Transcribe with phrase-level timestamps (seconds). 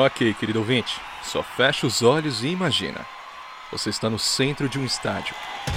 [0.00, 3.04] Ok, querido ouvinte, só fecha os olhos e imagina.
[3.72, 5.34] Você está no centro de um estádio.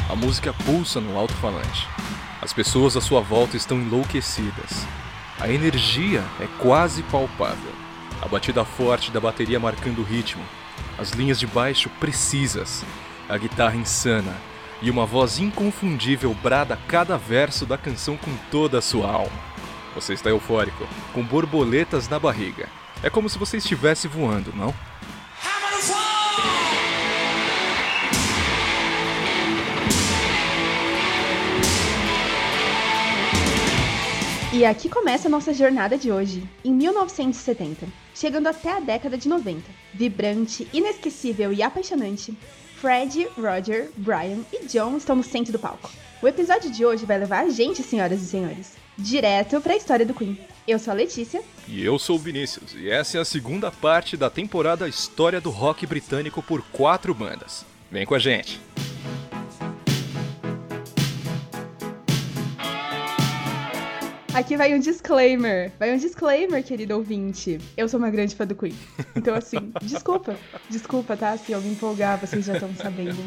[0.07, 1.87] A música pulsa no alto-falante.
[2.39, 4.85] As pessoas à sua volta estão enlouquecidas.
[5.39, 7.73] A energia é quase palpável.
[8.21, 10.45] A batida forte da bateria marcando o ritmo.
[10.99, 12.85] As linhas de baixo precisas.
[13.27, 14.35] A guitarra insana.
[14.83, 19.51] E uma voz inconfundível brada cada verso da canção com toda a sua alma.
[19.95, 22.69] Você está eufórico, com borboletas na barriga.
[23.03, 24.73] É como se você estivesse voando, não?
[34.53, 39.27] E aqui começa a nossa jornada de hoje, em 1970, chegando até a década de
[39.27, 39.63] 90.
[39.93, 42.37] Vibrante, inesquecível e apaixonante,
[42.75, 45.89] Fred, Roger, Brian e John estão no centro do palco.
[46.21, 50.05] O episódio de hoje vai levar a gente, senhoras e senhores, direto para a história
[50.05, 50.37] do Queen.
[50.67, 51.41] Eu sou a Letícia.
[51.67, 55.49] E eu sou o Vinícius, e essa é a segunda parte da temporada História do
[55.49, 57.65] Rock Britânico por quatro bandas.
[57.89, 58.61] Vem com a gente!
[64.33, 65.73] Aqui vai um disclaimer.
[65.77, 67.59] Vai um disclaimer, querido ouvinte.
[67.75, 68.73] Eu sou uma grande fã do Queen.
[69.13, 70.37] Então, assim, desculpa.
[70.69, 71.35] Desculpa, tá?
[71.37, 73.17] Se eu me empolgar, vocês já estão sabendo.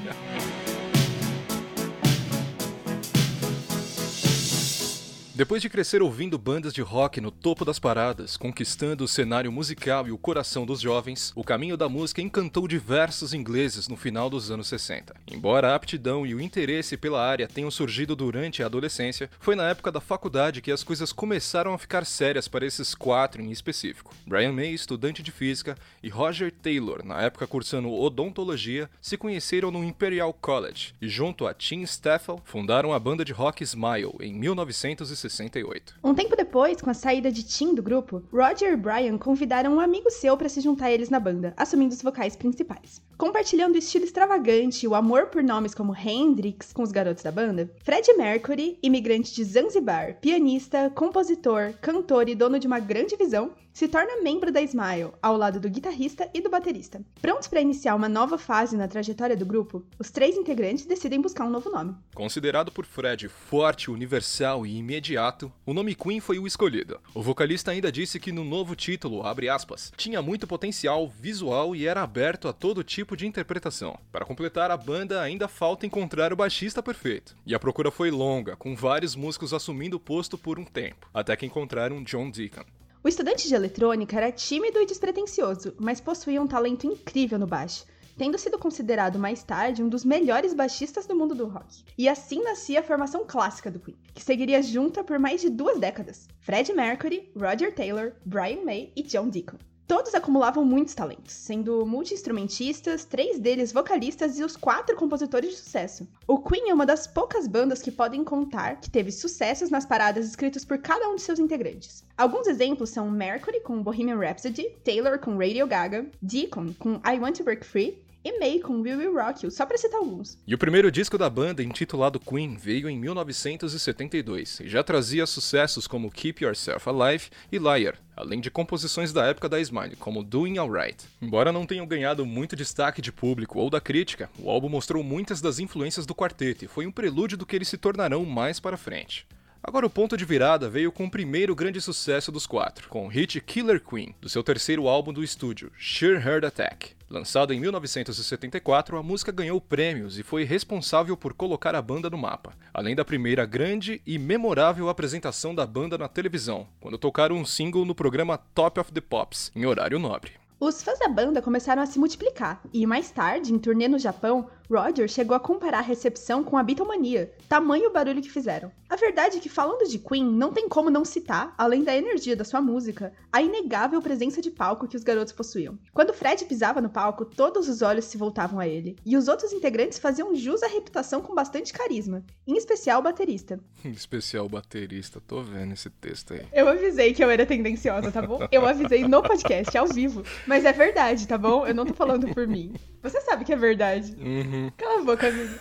[5.37, 10.07] Depois de crescer ouvindo bandas de rock no topo das paradas, conquistando o cenário musical
[10.07, 14.53] e o coração dos jovens, o caminho da música encantou diversos ingleses no final dos
[14.53, 15.12] anos 60.
[15.27, 19.69] Embora a aptidão e o interesse pela área tenham surgido durante a adolescência, foi na
[19.69, 24.15] época da faculdade que as coisas começaram a ficar sérias para esses quatro em específico.
[24.25, 29.83] Brian May, estudante de física, e Roger Taylor, na época cursando odontologia, se conheceram no
[29.83, 35.24] Imperial College e, junto a Tim Staffel, fundaram a banda de rock Smile em 1960.
[35.29, 35.95] 68.
[36.03, 39.81] Um tempo depois, com a saída de Tim do grupo, Roger e Brian convidaram um
[39.81, 43.01] amigo seu para se juntar a eles na banda, assumindo os vocais principais.
[43.16, 47.30] Compartilhando o estilo extravagante e o amor por nomes como Hendrix com os garotos da
[47.30, 53.52] banda, Fred Mercury, imigrante de Zanzibar, pianista, compositor, cantor e dono de uma grande visão,
[53.75, 57.02] se torna membro da Smile, ao lado do guitarrista e do baterista.
[57.20, 61.44] Prontos para iniciar uma nova fase na trajetória do grupo, os três integrantes decidem buscar
[61.44, 61.92] um novo nome.
[62.14, 67.00] Considerado por Fred forte, universal e imediato, o nome Queen foi o escolhido.
[67.12, 72.02] O vocalista ainda disse que no novo título, aspas, tinha muito potencial visual e era
[72.02, 73.98] aberto a todo tipo de interpretação.
[74.10, 77.37] Para completar a banda, ainda falta encontrar o baixista perfeito.
[77.44, 81.37] E a procura foi longa, com vários músicos assumindo o posto por um tempo, até
[81.37, 82.64] que encontraram John Deacon.
[83.03, 87.84] O estudante de eletrônica era tímido e despretensioso, mas possuía um talento incrível no baixo,
[88.16, 91.84] tendo sido considerado mais tarde um dos melhores baixistas do mundo do rock.
[91.98, 95.78] E assim nascia a formação clássica do Queen, que seguiria junta por mais de duas
[95.78, 99.59] décadas: Fred Mercury, Roger Taylor, Brian May e John Deacon.
[99.87, 106.09] Todos acumulavam muitos talentos, sendo multi-instrumentistas, três deles vocalistas e os quatro compositores de sucesso.
[106.27, 110.27] O Queen é uma das poucas bandas que podem contar que teve sucessos nas paradas
[110.27, 112.03] escritos por cada um de seus integrantes.
[112.17, 117.37] Alguns exemplos são Mercury com Bohemian Rhapsody, Taylor com Radio Gaga, Deacon com I Want
[117.37, 120.39] to Break Free e May com We Will Rock You, só para citar alguns.
[120.47, 125.87] E o primeiro disco da banda, intitulado Queen, veio em 1972 e já trazia sucessos
[125.87, 130.57] como Keep Yourself Alive e Liar, além de composições da época da Smile, como Doing
[130.57, 131.05] Alright.
[131.21, 135.43] Embora não tenham ganhado muito destaque de público ou da crítica, o álbum mostrou muitas
[135.43, 138.79] das influências do quarteto e foi um prelúdio do que eles se tornarão mais para
[138.79, 139.27] frente.
[139.66, 143.08] Agora o ponto de virada veio com o primeiro grande sucesso dos quatro, com o
[143.08, 146.91] hit Killer Queen, do seu terceiro álbum do estúdio, Sheer Heart Attack.
[147.08, 152.19] Lançada em 1974, a música ganhou prêmios e foi responsável por colocar a banda no
[152.19, 157.46] mapa, além da primeira grande e memorável apresentação da banda na televisão, quando tocaram um
[157.46, 160.32] single no programa Top of the Pops, em horário nobre.
[160.60, 164.49] Os fãs da banda começaram a se multiplicar, e mais tarde, em turnê no Japão,
[164.70, 168.72] Roger chegou a comparar a recepção com a Beatlemania, tamanho o barulho que fizeram.
[168.88, 172.37] A verdade é que, falando de Queen, não tem como não citar, além da energia
[172.37, 175.78] da sua música, a inegável presença de palco que os garotos possuíam.
[175.93, 179.52] Quando Fred pisava no palco, todos os olhos se voltavam a ele, e os outros
[179.52, 183.60] integrantes faziam jus à reputação com bastante carisma, em especial o baterista.
[183.84, 186.46] Em especial o baterista, tô vendo esse texto aí.
[186.52, 188.38] Eu avisei que eu era tendenciosa, tá bom?
[188.50, 190.22] Eu avisei no podcast, ao vivo.
[190.46, 191.67] Mas é verdade, tá bom?
[191.67, 192.72] Eu não tô falando por mim.
[193.05, 194.17] Você sabe que é verdade.
[194.19, 194.73] Uhum.
[194.79, 195.55] Cala a boca, amigo.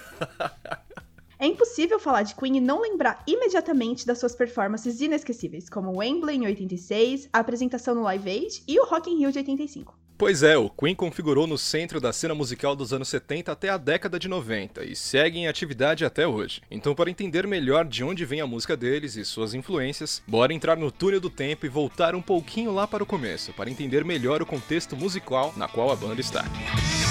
[1.38, 6.38] É impossível falar de Queen e não lembrar imediatamente das suas performances inesquecíveis, como Wembley
[6.38, 9.94] em 86, a apresentação no Live Aid e o Rock in Rio de 85.
[10.18, 13.78] Pois é, o Queen configurou no centro da cena musical dos anos 70 até a
[13.78, 16.62] década de 90 e segue em atividade até hoje.
[16.72, 20.78] Então, para entender melhor de onde vem a música deles e suas influências, bora entrar
[20.78, 24.42] no túnel do tempo e voltar um pouquinho lá para o começo, para entender melhor
[24.42, 26.44] o contexto musical na qual a banda está.
[26.44, 27.03] Bom,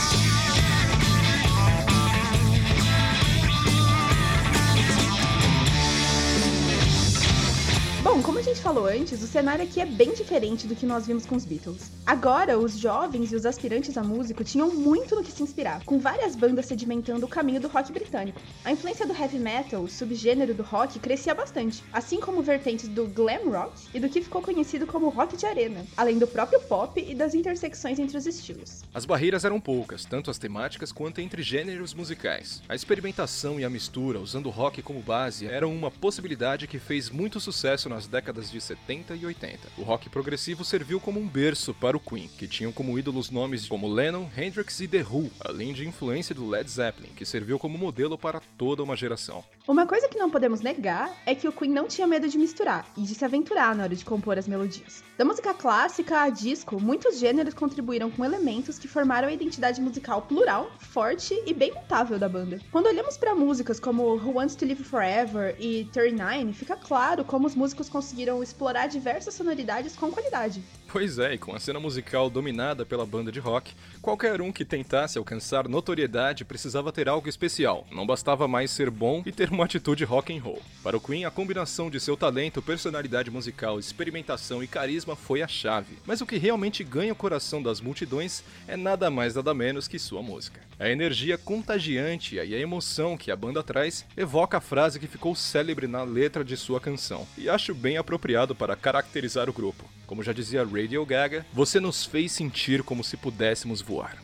[8.53, 11.45] gente falou antes, o cenário aqui é bem diferente do que nós vimos com os
[11.45, 11.91] Beatles.
[12.05, 15.99] Agora, os jovens e os aspirantes a músico tinham muito no que se inspirar, com
[15.99, 18.39] várias bandas sedimentando o caminho do rock britânico.
[18.63, 23.51] A influência do heavy metal, subgênero do rock, crescia bastante, assim como vertentes do glam
[23.51, 27.15] rock e do que ficou conhecido como rock de arena, além do próprio pop e
[27.15, 28.83] das intersecções entre os estilos.
[28.93, 32.61] As barreiras eram poucas, tanto as temáticas quanto entre gêneros musicais.
[32.69, 37.09] A experimentação e a mistura, usando o rock como base, eram uma possibilidade que fez
[37.09, 38.03] muito sucesso nas
[38.42, 39.69] nas décadas de 70 e 80.
[39.79, 43.69] O rock progressivo serviu como um berço para o Queen, que tinham como ídolos nomes
[43.69, 47.79] como Lennon, Hendrix e The Who, além de influência do Led Zeppelin, que serviu como
[47.79, 49.45] modelo para toda uma geração.
[49.67, 52.87] Uma coisa que não podemos negar é que o Queen não tinha medo de misturar
[52.97, 55.05] e de se aventurar na hora de compor as melodias.
[55.23, 60.23] Da música clássica a disco, muitos gêneros contribuíram com elementos que formaram a identidade musical
[60.23, 62.59] plural, forte e bem mutável da banda.
[62.73, 67.47] Quando olhamos para músicas como Who Wants to Live Forever e 39, fica claro como
[67.47, 70.61] os músicos conseguiram explorar diversas sonoridades com qualidade.
[70.93, 73.73] Pois é, e com a cena musical dominada pela banda de rock,
[74.03, 77.87] qualquer um que tentasse alcançar notoriedade precisava ter algo especial.
[77.91, 80.61] Não bastava mais ser bom e ter uma atitude rock and roll.
[80.83, 85.49] Para o Queen, a combinação de seu talento, personalidade musical, experimentação e carisma foi a
[85.49, 85.97] chave.
[86.05, 89.99] Mas o que realmente ganha o coração das multidões é nada mais nada menos que
[89.99, 90.61] sua música.
[90.79, 95.35] A energia contagiante e a emoção que a banda traz evoca a frase que ficou
[95.35, 97.27] célebre na letra de sua canção.
[97.39, 99.89] E acho bem apropriado para caracterizar o grupo.
[100.13, 104.19] Como já dizia Radio Gaga, você nos fez sentir como se pudéssemos voar.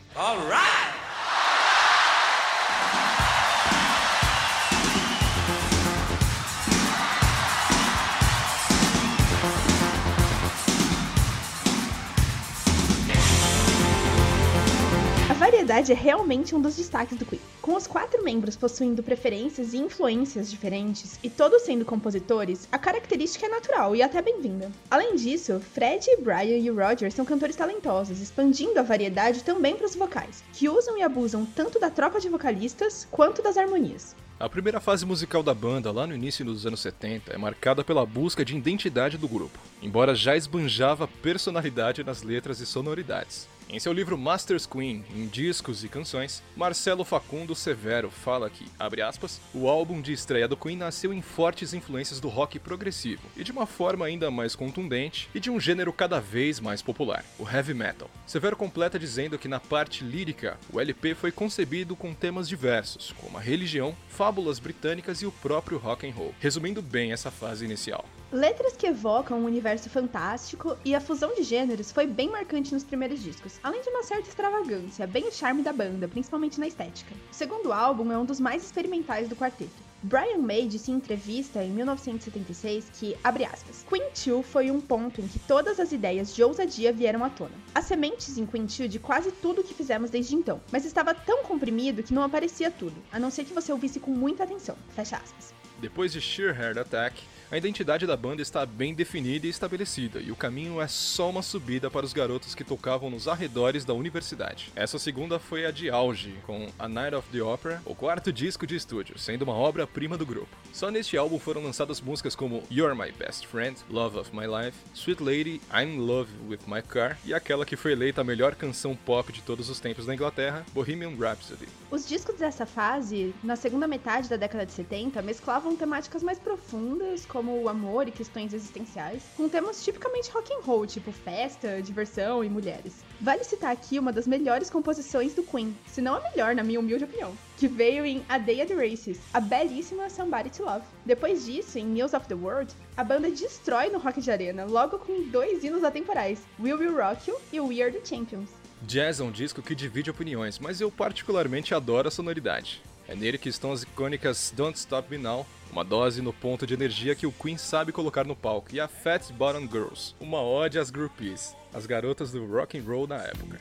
[15.79, 17.41] Variedade é realmente um dos destaques do Queen.
[17.61, 23.45] Com os quatro membros possuindo preferências e influências diferentes e todos sendo compositores, a característica
[23.45, 24.71] é natural e até bem-vinda.
[24.91, 29.95] Além disso, Fred, Brian e Roger são cantores talentosos, expandindo a variedade também para os
[29.95, 34.15] vocais, que usam e abusam tanto da troca de vocalistas quanto das harmonias.
[34.39, 38.05] A primeira fase musical da banda, lá no início dos anos 70, é marcada pela
[38.05, 43.47] busca de identidade do grupo, embora já esbanjava personalidade nas letras e sonoridades.
[43.71, 48.99] Em seu livro Masters Queen, em discos e canções, Marcelo Facundo Severo fala que, abre
[48.99, 53.43] aspas, o álbum de estreia do Queen nasceu em fortes influências do rock progressivo, e
[53.43, 57.47] de uma forma ainda mais contundente e de um gênero cada vez mais popular, o
[57.47, 58.09] heavy metal.
[58.25, 63.37] Severo completa dizendo que na parte lírica, o LP foi concebido com temas diversos, como
[63.37, 68.03] a religião, fábulas britânicas e o próprio rock and roll, resumindo bem essa fase inicial.
[68.31, 72.83] Letras que evocam um universo fantástico e a fusão de gêneros foi bem marcante nos
[72.83, 77.15] primeiros discos, além de uma certa extravagância, bem o charme da banda, principalmente na estética.
[77.31, 79.89] O segundo álbum é um dos mais experimentais do quarteto.
[80.03, 85.21] Brian May disse em entrevista em 1976 que, abre aspas, Queen 2 foi um ponto
[85.21, 87.55] em que todas as ideias de ousadia vieram à tona.
[87.73, 91.41] As sementes em Queen 2 de quase tudo que fizemos desde então, mas estava tão
[91.41, 94.77] comprimido que não aparecia tudo, a não ser que você ouvisse com muita atenção.
[94.95, 95.51] Fecha aspas.
[95.79, 100.31] Depois de Sheer Heart Attack, a identidade da banda está bem definida e estabelecida, e
[100.31, 104.71] o caminho é só uma subida para os garotos que tocavam nos arredores da universidade.
[104.75, 108.67] Essa segunda foi a de auge, com A Night of the Opera, o quarto disco
[108.67, 110.55] de estúdio, sendo uma obra-prima do grupo.
[110.71, 114.77] Só neste álbum foram lançadas músicas como You're My Best Friend, Love of My Life,
[114.93, 118.53] Sweet Lady, I'm in Love with My Car e aquela que foi eleita a melhor
[118.53, 121.67] canção pop de todos os tempos na Inglaterra, Bohemian Rhapsody.
[121.89, 127.25] Os discos dessa fase, na segunda metade da década de 70, mesclavam temáticas mais profundas,
[127.25, 132.43] como o amor e questões existenciais, com temas tipicamente rock and roll, tipo festa, diversão
[132.43, 133.03] e mulheres.
[133.21, 136.79] Vale citar aqui uma das melhores composições do Queen, se não a melhor, na minha
[136.79, 140.85] humilde opinião, que veio em A Day at the Races, a belíssima Somebody to Love.
[141.05, 144.99] Depois disso, em News of the World, a banda destrói no rock de arena, logo
[144.99, 148.49] com dois hinos atemporais, We Will Rock You e We Are the Champions.
[148.81, 152.81] Jazz é um disco que divide opiniões, mas eu particularmente adoro a sonoridade.
[153.09, 156.75] É nele que estão as icônicas Don't Stop Me Now, uma dose no ponto de
[156.75, 160.77] energia que o Queen sabe colocar no palco, e a Fat Bottom Girls, uma ode
[160.77, 163.59] às groupies, as garotas do rock and roll na época.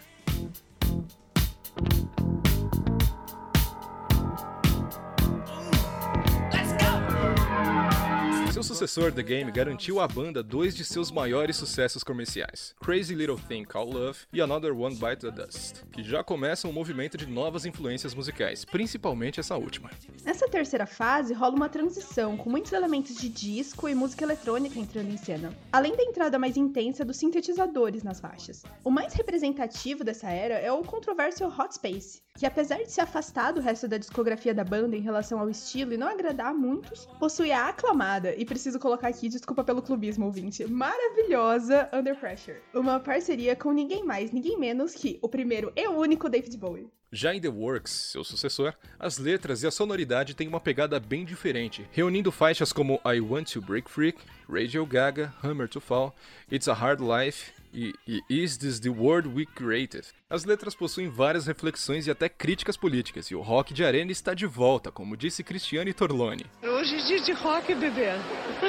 [8.59, 13.39] Seu sucessor, The Game, garantiu à banda dois de seus maiores sucessos comerciais, Crazy Little
[13.39, 17.25] Thing Called Love e Another One Bite the Dust, que já começam um movimento de
[17.25, 19.93] novas influências musicais, principalmente essa última.
[20.25, 25.09] Nessa terceira fase, rola uma transição, com muitos elementos de disco e música eletrônica entrando
[25.09, 28.65] em cena, além da entrada mais intensa dos sintetizadores nas faixas.
[28.83, 33.51] O mais representativo dessa era é o controverso Hot Space, que apesar de se afastar
[33.51, 37.05] do resto da discografia da banda em relação ao estilo e não agradar a muitos,
[37.19, 42.59] possui a aclamada, e preciso colocar aqui, desculpa pelo clubismo, ouvinte, maravilhosa Under Pressure.
[42.73, 46.89] Uma parceria com ninguém mais, ninguém menos que o primeiro e único David Bowie.
[47.11, 51.25] Já em The Works, seu sucessor, as letras e a sonoridade têm uma pegada bem
[51.25, 54.19] diferente, reunindo faixas como I Want to Break Freak,
[54.49, 56.15] Radio Gaga, Hammer to Fall,
[56.53, 60.07] It's a Hard Life e, e Is This the World We Created?
[60.29, 64.35] As letras possuem várias reflexões e até críticas políticas, e o rock de arena está
[64.35, 66.47] de volta, como disse Cristiane Torloni.
[66.63, 68.13] Hoje é dia de rock, bebê.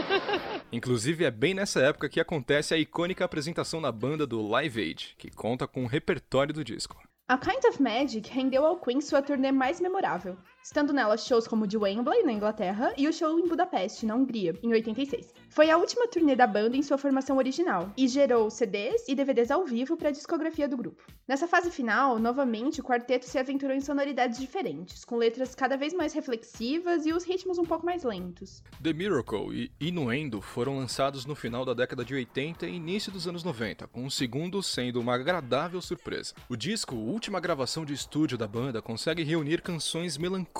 [0.71, 5.15] Inclusive, é bem nessa época que acontece a icônica apresentação na banda do Live Aid,
[5.17, 6.97] que conta com o repertório do disco.
[7.27, 10.35] A Kind of Magic rendeu ao Queen sua turnê mais memorável,
[10.69, 14.13] estando nela shows como o de Wembley, na Inglaterra, e o show em Budapeste, na
[14.13, 15.33] Hungria, em 86.
[15.49, 19.49] Foi a última turnê da banda em sua formação original, e gerou CDs e DVDs
[19.49, 21.01] ao vivo para a discografia do grupo.
[21.27, 25.91] Nessa fase final, novamente, o quarteto se aventurou em sonoridades diferentes, com letras cada vez
[25.91, 28.61] mais reflexivas e os ritmos um pouco mais lentos.
[28.83, 33.27] The Miracle e Innuendo foram lançados no final da década de 80 e início dos
[33.27, 36.35] anos 90, com o segundo sendo uma agradável surpresa.
[36.47, 40.58] O disco, última gravação de estúdio da banda, consegue reunir canções melancólicas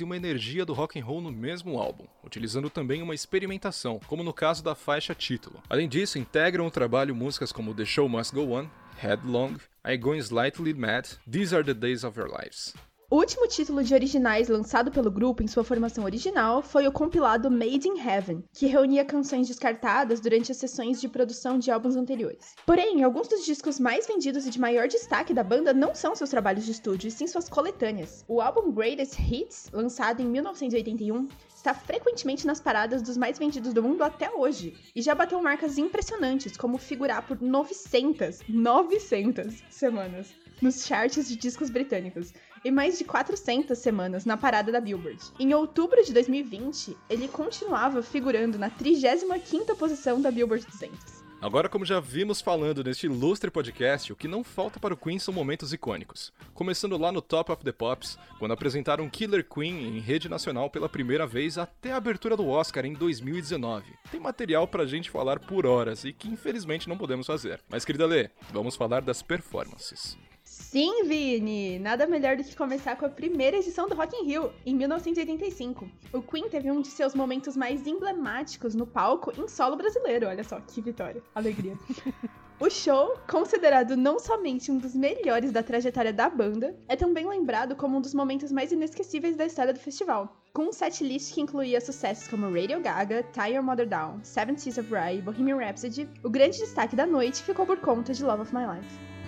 [0.00, 4.22] e uma energia do rock and roll no mesmo álbum, utilizando também uma experimentação, como
[4.22, 5.60] no caso da faixa título.
[5.68, 8.68] Além disso, integram o trabalho músicas como The Show Must Go On,
[9.02, 12.74] Headlong, I Going Slightly Mad, These Are the Days of Our Lives.
[13.12, 17.50] O último título de originais lançado pelo grupo em sua formação original foi o compilado
[17.50, 22.54] Made in Heaven, que reunia canções descartadas durante as sessões de produção de álbuns anteriores.
[22.64, 26.30] Porém, alguns dos discos mais vendidos e de maior destaque da banda não são seus
[26.30, 28.24] trabalhos de estúdio, e sim suas coletâneas.
[28.28, 33.82] O álbum Greatest Hits, lançado em 1981, está frequentemente nas paradas dos mais vendidos do
[33.82, 40.28] mundo até hoje, e já bateu marcas impressionantes, como figurar por 900, 900 semanas
[40.62, 42.32] nos charts de discos britânicos
[42.64, 45.20] e mais de 400 semanas na parada da Billboard.
[45.38, 51.20] Em outubro de 2020, ele continuava figurando na 35ª posição da Billboard 200.
[51.40, 55.18] Agora, como já vimos falando neste ilustre podcast, o que não falta para o Queen
[55.18, 56.30] são momentos icônicos.
[56.52, 60.86] Começando lá no Top of the Pops, quando apresentaram Killer Queen em rede nacional pela
[60.86, 63.86] primeira vez até a abertura do Oscar em 2019.
[64.10, 67.62] Tem material pra gente falar por horas e que infelizmente não podemos fazer.
[67.70, 70.18] Mas, querida Lê, vamos falar das performances.
[70.60, 71.78] Sim, Vini!
[71.78, 75.88] Nada melhor do que começar com a primeira edição do Rock in Rio, em 1985.
[76.12, 80.28] O Queen teve um de seus momentos mais emblemáticos no palco em solo brasileiro.
[80.28, 81.76] Olha só, que vitória, alegria.
[82.60, 87.74] O show, considerado não somente um dos melhores da trajetória da banda, é também lembrado
[87.74, 90.36] como um dos momentos mais inesquecíveis da história do festival.
[90.52, 94.76] Com um setlist que incluía sucessos como Radio Gaga, Tie Your Mother Down, Seven Seas
[94.76, 98.42] of Rye e Bohemian Rhapsody, o grande destaque da noite ficou por conta de Love
[98.42, 99.19] of My Life.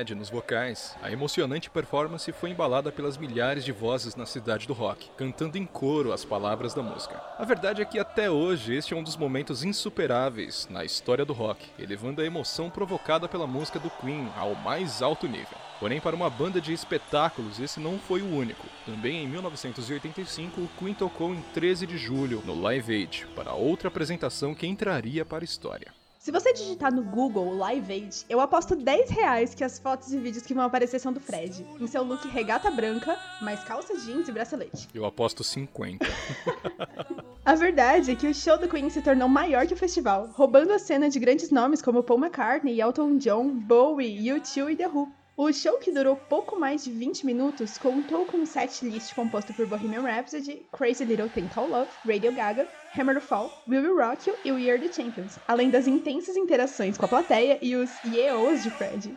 [0.00, 4.72] Fred nos vocais, a emocionante performance foi embalada pelas milhares de vozes na cidade do
[4.72, 7.22] rock, cantando em coro as palavras da música.
[7.38, 11.34] A verdade é que até hoje este é um dos momentos insuperáveis na história do
[11.34, 15.58] rock, elevando a emoção provocada pela música do Queen ao mais alto nível.
[15.78, 18.66] Porém, para uma banda de espetáculos, esse não foi o único.
[18.86, 23.88] Também em 1985, o Queen tocou em 13 de julho, no Live Aid, para outra
[23.88, 25.99] apresentação que entraria para a história.
[26.20, 30.18] Se você digitar no Google Live Aid, eu aposto 10 reais que as fotos e
[30.18, 34.28] vídeos que vão aparecer são do Fred, em seu look regata branca, mais calça jeans
[34.28, 34.86] e bracelete.
[34.92, 36.06] Eu aposto 50.
[37.42, 40.74] a verdade é que o show do Queen se tornou maior que o festival, roubando
[40.74, 45.19] a cena de grandes nomes como Paul McCartney, Elton John, Bowie, U2 e The Who.
[45.36, 49.54] O show, que durou pouco mais de 20 minutos, contou com um set list composto
[49.54, 52.68] por Bohemian Rhapsody, Crazy Little Thing Called Love, Radio Gaga,
[52.98, 56.98] Hammer to Fall, Will Rock You e We Are The Champions, além das intensas interações
[56.98, 59.16] com a plateia e os yeos de Fred.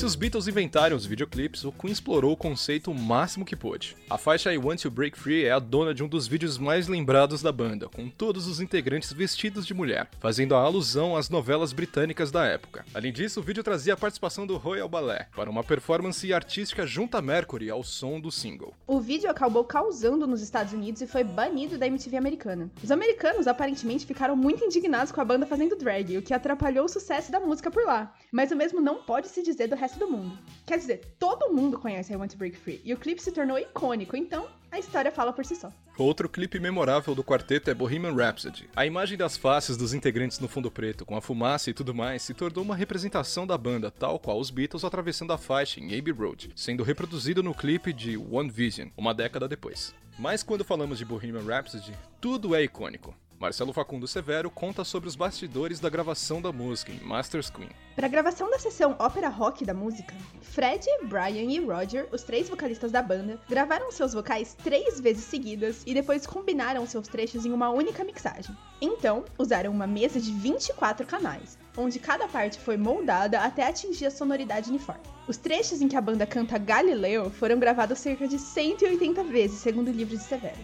[0.00, 3.94] Se os Beatles inventaram os videoclipes, o Queen explorou o conceito o máximo que pôde.
[4.08, 6.88] A faixa I Want to Break Free é a dona de um dos vídeos mais
[6.88, 11.74] lembrados da banda, com todos os integrantes vestidos de mulher, fazendo a alusão às novelas
[11.74, 12.82] britânicas da época.
[12.94, 17.18] Além disso, o vídeo trazia a participação do Royal Ballet para uma performance artística junto
[17.18, 18.72] a Mercury ao som do single.
[18.86, 22.70] O vídeo acabou causando nos Estados Unidos e foi banido da MTV americana.
[22.82, 26.88] Os americanos aparentemente ficaram muito indignados com a banda fazendo drag, o que atrapalhou o
[26.88, 28.14] sucesso da música por lá.
[28.32, 30.38] Mas o mesmo não pode se dizer do resto do mundo.
[30.66, 33.58] Quer dizer, todo mundo conhece I Want to Break Free e o clipe se tornou
[33.58, 35.72] icônico, então a história fala por si só.
[35.98, 38.70] Outro clipe memorável do quarteto é Bohemian Rhapsody.
[38.74, 42.22] A imagem das faces dos integrantes no fundo preto, com a fumaça e tudo mais,
[42.22, 46.12] se tornou uma representação da banda, tal qual os Beatles atravessando a faixa em Abbey
[46.12, 49.94] Road, sendo reproduzido no clipe de One Vision, uma década depois.
[50.18, 53.14] Mas quando falamos de Bohemian Rhapsody, tudo é icônico.
[53.40, 57.70] Marcelo Facundo Severo conta sobre os bastidores da gravação da música em Masters Queen.
[57.96, 62.50] Para a gravação da sessão ópera rock da música, Fred, Brian e Roger, os três
[62.50, 67.50] vocalistas da banda, gravaram seus vocais três vezes seguidas e depois combinaram seus trechos em
[67.50, 68.54] uma única mixagem.
[68.78, 74.10] Então, usaram uma mesa de 24 canais, onde cada parte foi moldada até atingir a
[74.10, 75.00] sonoridade uniforme.
[75.26, 79.88] Os trechos em que a banda canta Galileu foram gravados cerca de 180 vezes, segundo
[79.88, 80.58] o livro de Severo.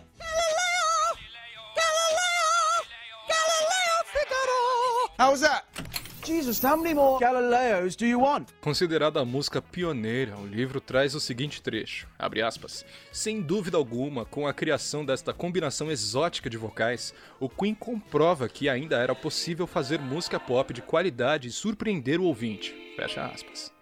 [5.19, 5.65] How's that?
[6.23, 8.49] Jesus, how many more Galileos do you want?
[8.61, 14.27] Considerada a música pioneira, o livro traz o seguinte trecho, abre aspas, Sem dúvida alguma,
[14.27, 19.67] com a criação desta combinação exótica de vocais, o Queen comprova que ainda era possível
[19.67, 23.73] fazer música pop de qualidade e surpreender o ouvinte, fecha aspas.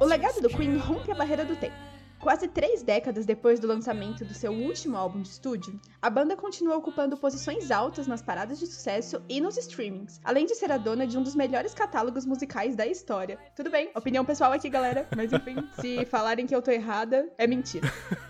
[0.00, 1.76] O legado do Queen rompe a barreira do tempo.
[2.18, 6.74] Quase três décadas depois do lançamento do seu último álbum de estúdio, a banda continua
[6.74, 11.06] ocupando posições altas nas paradas de sucesso e nos streamings, além de ser a dona
[11.06, 13.38] de um dos melhores catálogos musicais da história.
[13.54, 17.46] Tudo bem, opinião pessoal aqui, galera, mas enfim, se falarem que eu tô errada, é
[17.46, 17.86] mentira.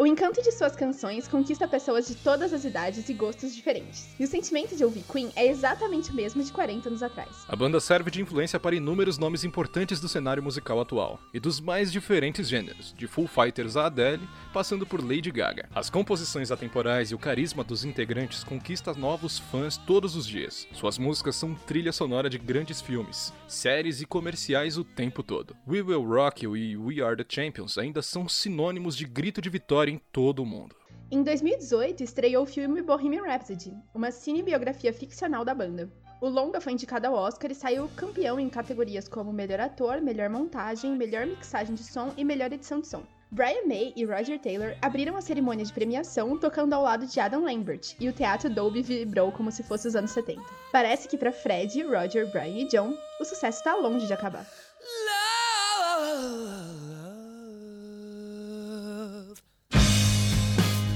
[0.00, 4.08] O encanto de suas canções conquista pessoas de todas as idades e gostos diferentes.
[4.18, 7.44] E o sentimento de ouvir Queen é exatamente o mesmo de 40 anos atrás.
[7.46, 11.60] A banda serve de influência para inúmeros nomes importantes do cenário musical atual, e dos
[11.60, 15.68] mais diferentes gêneros, de Foo Fighters a Adele, passando por Lady Gaga.
[15.74, 20.66] As composições atemporais e o carisma dos integrantes conquistam novos fãs todos os dias.
[20.72, 25.54] Suas músicas são trilha sonora de grandes filmes, séries e comerciais o tempo todo.
[25.68, 29.50] We Will Rock You e We Are the Champions ainda são sinônimos de grito de
[29.50, 30.74] vitória em todo o mundo.
[31.10, 35.90] Em 2018, estreou o filme Bohemian Rhapsody, uma cinebiografia ficcional da banda.
[36.20, 40.30] O longa foi indicado ao Oscar e saiu campeão em categorias como melhor ator, melhor
[40.30, 43.02] montagem, melhor mixagem de som e melhor edição de som.
[43.32, 47.44] Brian May e Roger Taylor abriram a cerimônia de premiação tocando ao lado de Adam
[47.44, 50.42] Lambert, e o teatro Dolby vibrou como se fosse os anos 70.
[50.72, 54.46] Parece que para Fred, Roger, Brian e John, o sucesso está longe de acabar.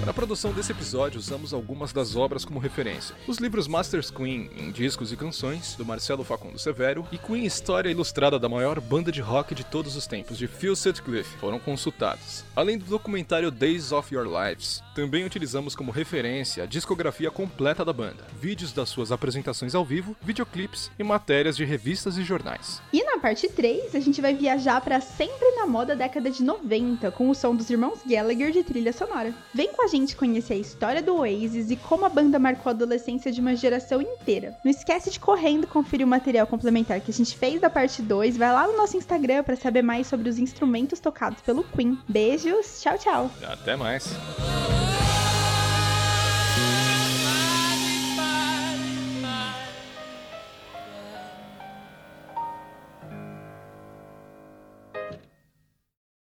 [0.04, 3.16] Para a produção desse episódio, usamos algumas das obras como referência.
[3.26, 7.88] Os livros Masters Queen, em discos e canções, do Marcelo Facundo Severo, e Queen História
[7.88, 12.44] Ilustrada da maior banda de rock de todos os tempos, de Phil Sutcliffe, foram consultados.
[12.54, 17.92] Além do documentário Days of Your Lives, também utilizamos como referência a discografia completa da
[17.92, 22.82] banda, vídeos das suas apresentações ao vivo, videoclipes e matérias de revistas e jornais.
[22.92, 27.10] E na parte 3, a gente vai viajar para sempre na moda década de 90,
[27.12, 29.34] com o som dos irmãos Gallagher de trilha sonora.
[29.54, 32.74] Vem com a gente conhecer a história do Oasis e como a banda marcou a
[32.74, 34.57] adolescência de uma geração inteira.
[34.64, 38.37] Não esquece de correndo conferir o material complementar que a gente fez da parte 2.
[38.37, 41.98] Vai lá no nosso Instagram para saber mais sobre os instrumentos tocados pelo Queen.
[42.09, 43.30] Beijos, tchau, tchau.
[43.42, 44.14] Até mais!